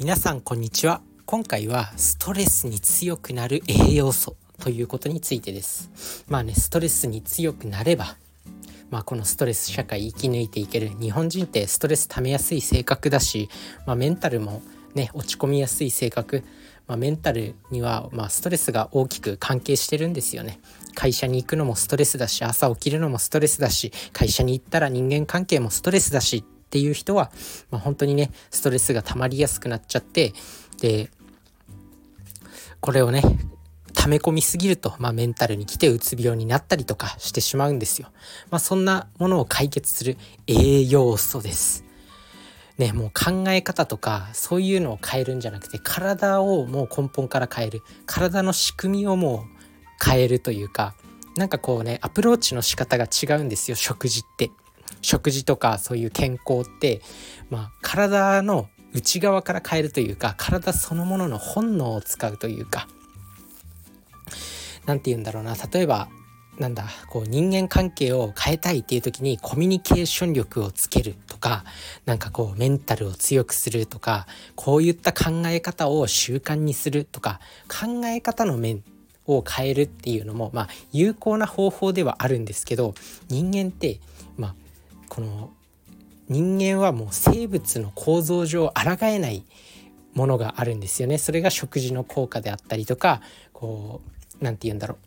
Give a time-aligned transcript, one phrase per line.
[0.00, 1.02] 皆さんこんにちは。
[1.26, 6.24] 今回はストレスに強くなる栄養素ということについてです。
[6.26, 8.16] まあねストレスに強くなれば
[8.90, 13.50] まあ、このストレス社会生き抜いていける日本人ってストレス溜めやすい性格だし、
[13.86, 14.62] まあ、メンタルも
[14.94, 16.44] ね落ち込みやすい性格、
[16.86, 20.60] まあ、メンタルにはまストレスが大きく関係してるんですよね。
[20.94, 27.32] 会社に行くのもストレスだし朝起きるのもストレスだし会社に行ったら人間関係もストレスだしっていう人は、
[27.72, 30.32] まあ、本当にねストレスが溜まりやすくなっちゃって
[30.80, 31.10] で
[32.78, 33.22] これをね
[33.94, 38.08] 溜め込みすぎると、まあ、メンタルに来てうつ病になったりとかしてしまうんですよ。
[38.50, 41.84] まあ、そんなものを解決する栄養素です。
[42.78, 50.94] ね、もう考え方とかそういうのを変えるんじゃなくて体をもう根本から変える体の仕組みをもう変えるというか
[51.36, 54.50] なんかこうねアプローチの仕方が違うんですよ食事って。
[55.02, 57.00] 食事とかそういう健康って、
[57.48, 62.88] まあ、体の内側から変えるというか体そのものの本能を使うというか
[64.86, 65.54] 何て言うんだろうな。
[65.72, 66.08] 例えば
[66.58, 71.64] なんだこう人間関係を変えたいっていう時にコミュニケーション力をつけるとか
[72.04, 78.84] なんかこうメンタルを強くするとかこういった考え方を習慣にするとか考え方の面
[79.26, 82.94] を変えるっていうのもまあ有効な方法ではあるんですけど
[83.28, 83.98] 人間って
[84.36, 84.54] まあ
[85.10, 85.50] この
[86.28, 89.44] 人間はもう生物の構造上抗えない
[90.14, 91.18] ものがあるんですよね。
[91.18, 93.20] それが食事の効果であったりとか
[93.52, 94.00] こ
[94.40, 94.98] う何て言うんだろう。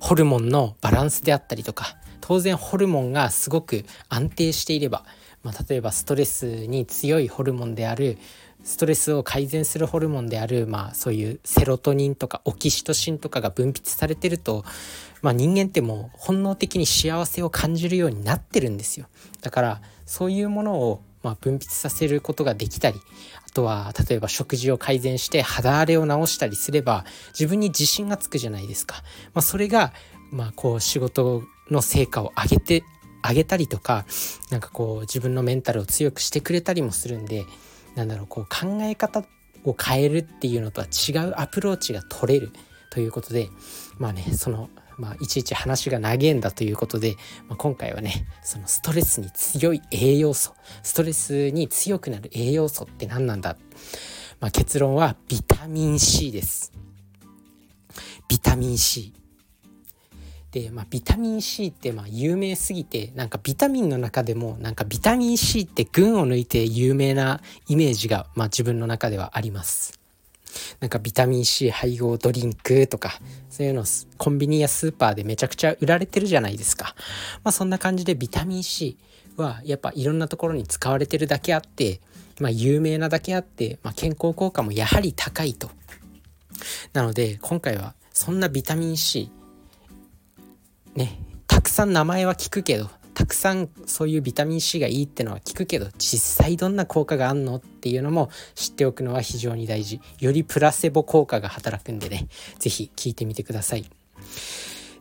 [0.00, 5.04] ホルモンのバランスであったりとか当然ホルモンがすごく安定していれば、
[5.42, 8.18] まあ、例えばストレスに強いホルモンである
[8.66, 14.64] ストレスを改善するホルモンである、まあ、そういうセロトニンとかオキシトシンとかが分泌されてると、
[15.22, 19.06] まあ、人間ってもう本能的に幸せを感じるようになってるんですよ。
[19.40, 23.00] だからそういうものをまあ分泌させることができたり
[23.46, 28.96] あとは例えば食事を改善して肌荒れを治したりすれば自分に自信がつくじゃないですか、
[29.32, 29.92] まあ、それが
[30.30, 32.84] まあこう仕事の成果を上げて
[33.22, 34.06] あげたりとか
[34.50, 37.44] なんかこう自分のメンタルを強くしてくれたりもするんで
[37.96, 39.24] なんだろうこう考え方
[39.64, 42.52] を変えるっていうのとは違うアプローチが取れる
[42.90, 43.48] ということで
[43.98, 47.16] まあねそのまあ、いちいち話が長いんだということで、
[47.48, 53.58] まあ、今回はねそのストレスに強い栄養素ストレスに強くなる栄養素って何なんだ、
[54.40, 56.72] まあ、結論はビタミン C です。
[58.28, 59.12] ビタミン C
[60.56, 70.00] で、まあ、ビタミン C ってまあ有名すぎてなんかビタミンの中でもなんかビタミン C って群を抜いて有名なイメージが、まあ、自分の中ではあります。
[70.80, 73.84] なんかビタミン C 配合ドリンクとかそういうの
[74.16, 76.94] コンビニやスーパーでめちゃくちゃ売られてるじゃないですか。
[77.44, 78.96] まあそんな感じでビタミン C
[79.36, 82.00] はやっぱいろんなところに使われてるだけあって、
[82.40, 85.68] まあ有名なだけあって、まあ、健康効果もやはり高いと。
[86.94, 89.30] なので今回はそんなビタミン C
[90.96, 100.02] ねたくさん名前は聞くけどたくさんそういうビタミン C がいいってのは聞くけど実際どんな効果があんのっていうのも知っておくのは非常に大事。
[100.20, 103.88] よりプラセボ効果が働くんでね是非聞いてみてください。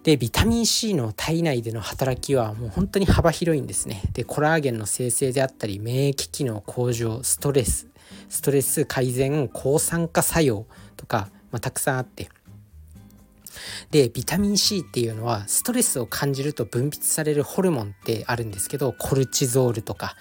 [0.03, 4.01] でビタミン C の体内での働きはもう本当に幅広いんですね。
[4.13, 7.89] でコラーゲンの生成であったり免疫機能向上ストレス
[8.29, 12.29] ストレス改善抗酸化作用とか、まあ、たくさんあって
[13.91, 20.15] でビタミン C っていうのはストレスを感じると分泌されるホルモンってあるんですけどコルチゾールとか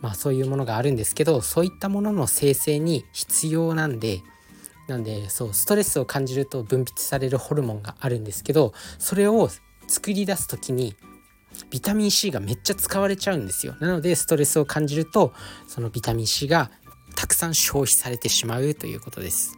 [0.00, 4.22] まあそういうものがあるんですけどそういったものの生成に必要なんで
[4.88, 9.48] なんでそうストレスを感じると分泌されるホルモンがあるんですけどそれを
[9.88, 10.94] 作り出す時に
[11.70, 13.76] ビタミン C がめっちゃ使われちゃうんですよ。
[13.80, 15.32] なのでストレスを感じると
[15.66, 16.70] そのビタミン C が
[17.14, 19.55] たくさん消費されてしまうということです。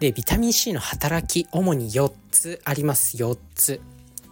[0.00, 3.18] で、ビタミン C の働き、主に4つあります。
[3.18, 3.82] 4つ。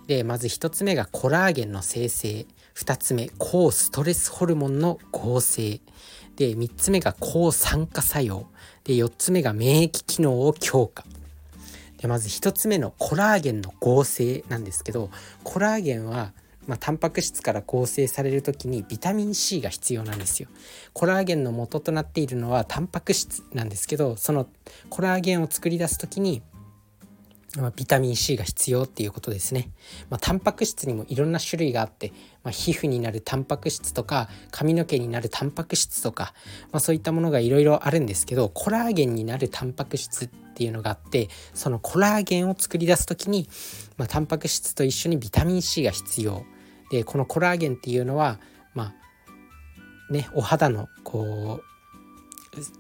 [0.07, 2.47] で、まず1つ目がコラーゲンの生成。
[2.75, 5.83] 2つ目、抗ストレスホルモンの合成。
[6.37, 8.47] で、3つ目が抗酸化作用。
[8.85, 11.05] で、4つ目が免疫機能を強化。
[11.99, 15.11] で、まず1つ目のコラーゲンの合成なんですけど、
[15.45, 16.33] コラーゲンは
[16.69, 20.49] まあ、タンパク質から構成される時にビタミン C が必要なんですよ。
[20.93, 24.47] コラーゲンの元となっているのはタンパク質なんですけどその
[24.91, 26.43] コラーゲンを作り出す時に
[27.57, 29.71] まあ、ビタミン C が必要っていうことですね。
[30.11, 32.13] まあ、タンパク質にもいろんな種類があって、
[32.45, 36.35] まあ、皮膚になるタンパク質とか髪の毛になるタンパク質とか、
[36.73, 43.49] まあ、そういったものがいろいろあるんですけどコラーゲンになるタンパク質っていうのがあってそのコラーゲンを作り出す時に、
[43.97, 46.45] まあ、タンパク質と一緒にビタミン C が必要。
[46.91, 48.39] でこのコラーゲンっていうのは
[48.75, 48.95] ま
[50.09, 51.69] あねお肌のこう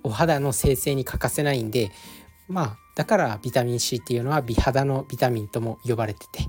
[0.03, 1.91] お肌の生成に欠かせないんで
[2.49, 6.45] まあだからビタミン C っていうのは美肌のビタミンとも呼ばれてて、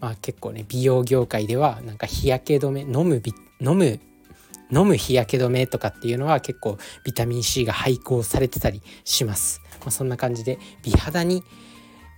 [0.00, 3.22] まあ、結構ね美容業界ではなんか日焼け止め飲む
[3.60, 4.00] 飲む
[4.72, 9.60] 飲む日焼け止めとかっていうのは結構ビタミン C が配合されてたりします。
[9.80, 11.42] まあ、そんな感じで美肌に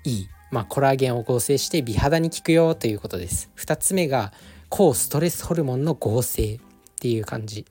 [0.05, 3.51] いい、まあ、コラーゲンを合成して美肌に効くよということです。
[3.57, 4.33] 2つ目が
[4.73, 6.59] 抗ストレスホルモンの合成っ
[6.99, 7.67] ていう感じ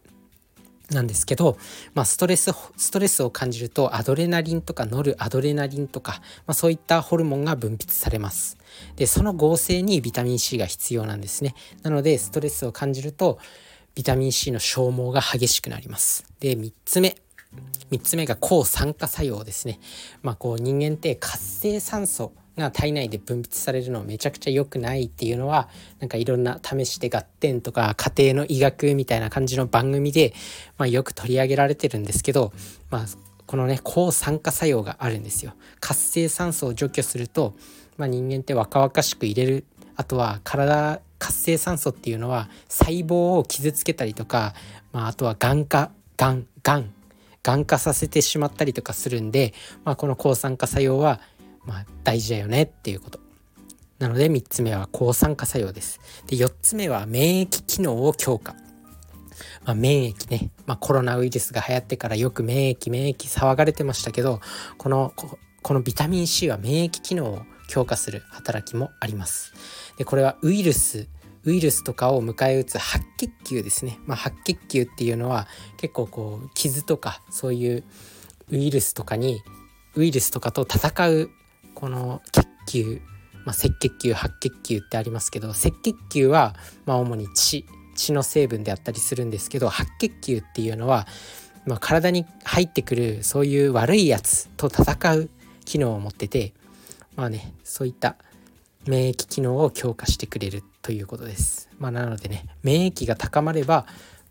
[0.91, 1.57] なんですけど、
[1.95, 8.55] まあ、ストレスストレスを感じるとアドレナリンとかノルアドレナリンとか、まあ、そういったホルモンが分泌されます。
[8.97, 11.55] でその合成にビタミン C が必要なんですね。
[11.81, 13.39] なのでストレスを感じると
[13.95, 16.23] ビタミン C の消耗が激しくなります。
[16.39, 17.17] で3つ目。
[17.89, 19.79] 3つ目が抗酸化作用ですね。
[20.21, 25.69] まあこう人間って活性酸素が体内で分泌されるのめちゃくちゃ良くないっていうのは
[25.99, 30.33] なんかいろんな試して合点とか家庭の医学みたいな感じの番組で、
[30.77, 32.53] まあ、よく取り上げられてるんですけど、
[32.89, 33.05] まあ、
[33.45, 35.53] このね抗酸化作用があるんですよ。
[35.79, 37.53] 活性酸素を除去すると、
[37.97, 39.65] まあ、人間って若々しく入れる
[39.95, 44.53] あとは体活性酸素っていうのは細胞を傷つけたりとか、
[44.91, 46.93] まあ、あとはがん化がんがん
[47.43, 49.53] がん化させてしまったりとかするんで、
[49.83, 51.19] まあ、この抗酸化作用は
[51.65, 53.19] まあ、大事だよねっていうこと。
[53.99, 55.99] なので3つ目は抗酸化作用です。
[56.27, 58.55] で4つ目は免疫機能を強化。
[59.63, 64.39] まあ、免疫ね、まあ、コロナウイルスが流行ってからよく免疫免疫騒がれてましたけど
[64.77, 65.13] この
[65.61, 69.53] このビタミン C は免疫機能を強化する働きもあります。
[69.97, 71.07] でこれはウイルス
[71.43, 75.47] ウイルスとかを迎え撃つ白血球ですね、まあ、白血球っていうのは
[75.77, 77.83] 結構こう傷とかそういう
[78.51, 79.41] ウイルスとかに
[79.95, 81.31] ウイルスとかと戦う
[81.81, 83.01] この血球、
[83.43, 86.55] まあ、赤血球白血球ってありますけど赤血球は
[86.85, 91.07] まあ主に血血の成分であったりするんですけど白血球っていうのは、
[91.65, 95.29] まあ、体に入ってくるそういう悪いやつと戦う
[95.65, 96.53] 機能を持ってて
[97.15, 98.15] まあねそういった
[98.85, 101.69] 免疫機能を強化してくれるということです。
[101.79, 103.85] まあ、なのでね免疫が高まれば、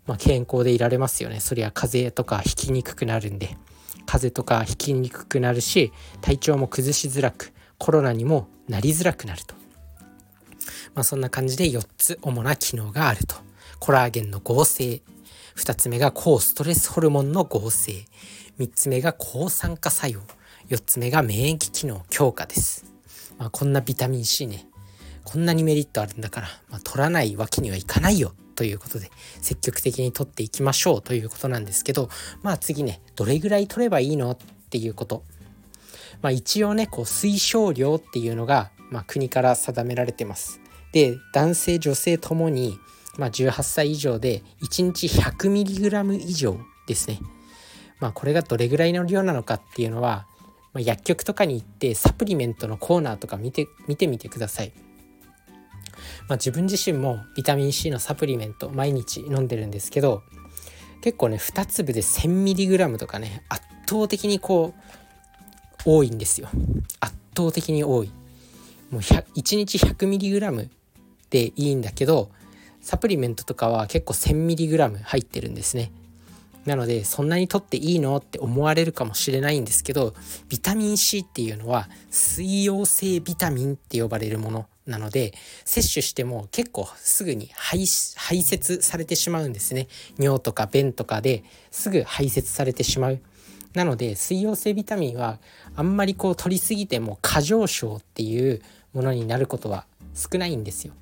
[0.07, 1.39] まあ、健康でいられますよね。
[1.39, 3.57] そりゃ風邪とかひきにくくなるんで。
[4.05, 9.55] 風邪とかひきにくくなるし体調も崩しづらくコロナにもなりづらくなると、
[10.93, 13.35] まあ、そんな感じで4つ主な機能があると。
[13.79, 15.01] コラーゲンの合成。
[15.55, 18.05] 2つ目が抗ストレスホルモンの合成。
[18.59, 20.21] 3つ目が抗酸化作用。
[20.69, 22.03] 4つ目が免疫機能。
[22.09, 22.85] 強化です、
[23.37, 24.67] まあ、こんなビタミン C ね。
[25.23, 28.33] こんなにメリットあるんだから、まあ、取らないわけにはいかないよ。
[28.61, 29.09] ということで
[29.41, 32.09] 積極的に取っていきましょうということなんですけど
[32.43, 34.37] まあ次ねどれぐらい取ればいいのっ
[34.69, 35.23] ていうこと。
[36.21, 40.61] まあ一応ねこう推奨量っていうのが、まあ、国から定められてます。
[40.91, 42.77] で男性女性ともに、
[43.17, 47.19] まあ、18歳以上で1日 100mg 以上ですね。
[47.99, 50.27] まあこれがどれぐらいの量なのかっていうのは、
[50.73, 54.71] まあ、薬局とかに行ってサプリメントのコーナーとか見て見てみてください。
[56.27, 60.23] まあ、自分自身もビタミン C のサプリメント毎日飲んでるんですけど
[61.01, 64.73] 結構ね2粒で 1000mg とかね圧倒的にこ
[65.85, 66.47] う多いんですよ。
[66.99, 68.11] 圧倒的に多い。
[68.91, 70.69] もう1日 100mg
[71.29, 72.29] でいいんだけど
[72.81, 75.91] サプリメントとかは結構 1000mg 入ってるんですね。
[76.65, 80.13] なのでそんなに取っていいのって思われるかもしれないんですけど
[80.47, 84.67] ビタミン C っていうのは水溶性ビタミンって呼ばれるもの。
[84.85, 85.33] なので
[85.63, 87.85] 摂取しても結構すぐに排
[88.15, 89.87] 排泄されてしまうんですね。
[90.17, 93.19] 尿とか便とかですぐ排泄されてしまう。
[93.73, 95.39] なので水溶性ビタミンは
[95.75, 98.61] あんまりこう取りすぎても過剰症っていう
[98.93, 100.93] ものになることは少ないんですよ。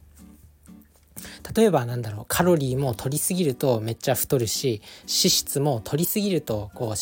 [1.56, 6.96] 例えばなんだろうカロリーも取りすぎるとめっちゃ太るし脂質も取りすぎるとこう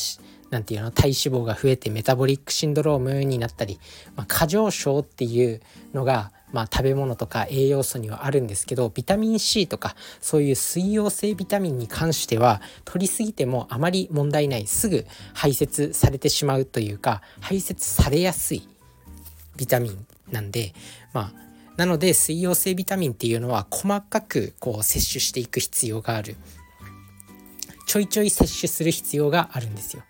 [0.49, 3.79] 何て言うの体脂肪が増えてメタボリックシンドロームになったり、
[4.15, 5.61] まあ、過剰症っていう
[5.93, 18.67] のがまあ、食べ物とか栄養素にはあるんですけどビタミン C とかそういう水溶性ビタミンに関しては取りすぎてもあまり問題ないすぐ排泄されてしまうというか排泄されやすい
[19.57, 20.73] ビタミンなんで
[21.13, 26.35] まあなので水溶性ビタミンっていうのは細かくこう摂取していく必要がある。
[27.85, 30.03] ちょいちょい摂取する必要があるんですよ。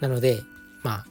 [0.00, 0.38] なので
[0.82, 1.06] まあ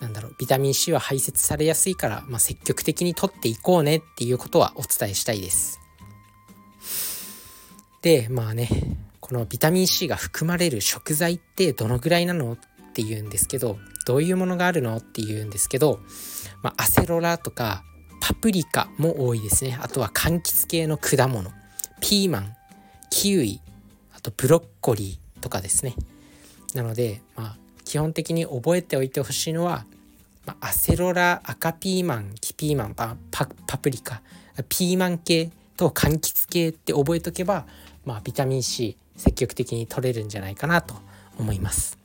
[0.00, 5.80] なんだろうビタミン C は排泄されやすいから、まあ、積極的にとっていこうねっていうことはお伝えしたいです。
[8.02, 8.68] でまあね
[9.20, 12.58] このビタミン C が含まれる食材ってどのぐらいなのっ
[12.92, 15.98] ていうんですけどどういうものがあるのっていうんですけど、
[16.62, 17.82] まあ、アセロラとか
[18.20, 19.78] パプリカも多いですね。
[19.80, 21.50] あとは柑橘系の果物。
[22.00, 22.54] ピーマン
[23.10, 23.60] キウイ
[24.14, 25.94] あとブロッコリーとかですね。
[26.74, 29.86] なのでまあ基本的に覚えておいてほしいのは、
[30.44, 33.16] まあ、アセロラ赤ピーマンキピーマンパ
[33.78, 34.20] プリカ
[34.68, 37.64] ピーマン系と柑橘系って覚えとけば、
[38.04, 40.94] まあ、ビタミン C 積極的に取れるんじゃないかなと
[41.38, 41.96] 思います。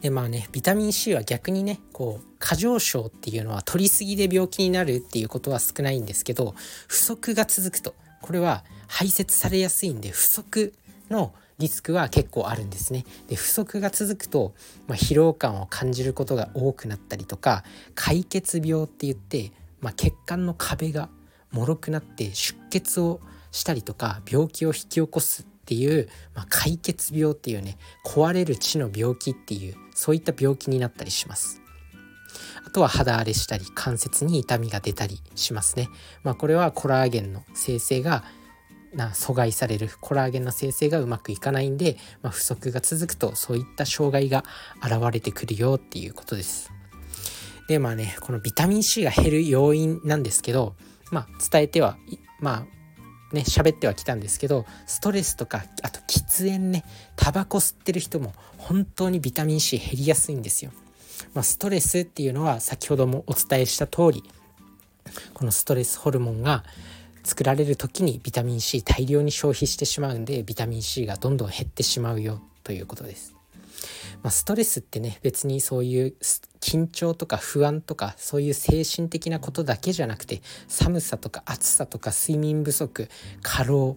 [0.00, 6.54] でまあねビタミン C は逆にねこう過剰症っていうのは取りすぎで病気になるっていうことは少ないんですけど
[6.88, 10.72] 不足が続くとこれは排泄されやすいんで不足
[11.10, 13.04] のリスクは結構あるんですね。
[13.28, 14.54] で不足が続くと、
[14.88, 17.62] まあ、疲労感を感じることが多くなったりとか
[17.94, 21.08] 解血病って言って、まあ、血管の壁が
[21.52, 23.20] 脆くなって出血を
[23.52, 31.60] したりとか病気を引き起こすっていう、まあ、解血病っていうね壊れる血の病気っていうそういった病気になったりします。
[32.64, 35.88] あとは肌荒れしたり関節に痛みが出たりしますね。
[36.22, 38.22] まあ、これはコラーゲンの生成が
[38.94, 44.44] な阻害されるコラーゲンの生成がうまくいかないんで、まあ、不足が続くとそういった障害が
[44.82, 46.72] 現れてくるよっていうことです。
[47.68, 50.74] でまあねこのビタミン C が減る要因なんですけど、
[51.12, 51.98] まあ、伝えては
[52.40, 52.66] ま
[53.32, 60.72] あね喋ってはきたんですけどストレスとかあと喫煙ねタバコ吸ってる人も本当にビタミン C 減りやすいんですよ。
[61.34, 64.24] まあ、ストレスっていうのは先ほどもお伝えした通り
[65.34, 66.64] このストレスホルモンが
[67.22, 73.34] 作られる時にビタミン C 大量に消費してしまうんでビタミン C がどんどん減ってしまうよということです。
[74.22, 76.14] まあ、ストレスってね別にそういう
[76.60, 83.08] 緊張とか不安とかそういう精神的なことだけじゃなくて寒さとか暑さとか睡眠不足
[83.42, 83.96] 過労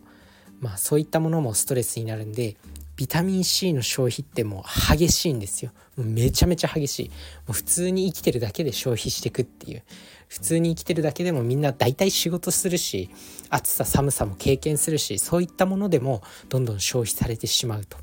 [0.62, 2.56] まあそういったものもストレスになるんで
[2.96, 5.72] ビタミン C の消費ってもう激しいんですよ。
[5.98, 7.10] もうめちゃめちゃ激しい。
[7.10, 7.16] も
[7.50, 9.84] う普通に生きてるだけで消費していくっていう。
[10.28, 13.12] 普通に生きてるだけでもみんな大体仕事するし
[13.50, 17.98] 暑さ寒さも経験するしそういったものでもどんどん消費されてしまうと。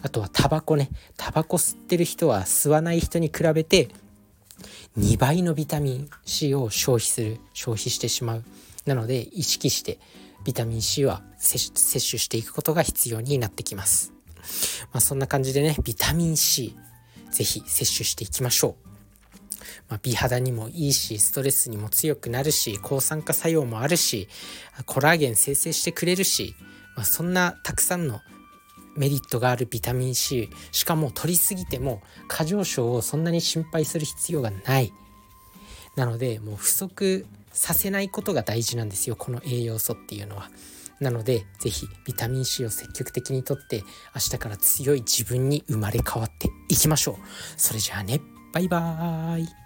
[0.00, 0.90] あとはタバコね。
[1.16, 3.88] タバコ吸ってる人は吸わない人に比べて
[4.98, 8.44] 2倍のビタミン C を消費する消費してしまう。
[8.86, 9.98] なので意識して
[10.44, 14.12] ビタミン C は摂取していくことが必要になってきます。
[14.92, 16.76] まあ、そんな感じでね、ビタミン C、
[17.30, 18.88] ぜひ摂取していきましょう。
[19.88, 24.28] まあ、美肌にもいいし、ストレスにも強くなるし、抗酸化作用もあるし、
[24.86, 26.54] コラーゲン生成してくれるし、
[26.96, 28.20] まあ、そんなたくさんの
[28.96, 34.92] メリットがあるビタミン C、しかも取りすぎても過剰症をそんなに心配する必要がない。
[35.96, 40.50] なので、もう不足させないことが大事なんですよこの栄養素っていうのは。
[41.00, 43.82] なので是非ビタミン C を積極的にとって
[44.14, 47.16] 明日から強い自分に生まれ変わっていきましょう。
[47.56, 48.20] それじゃあね
[48.52, 49.61] バイバーイ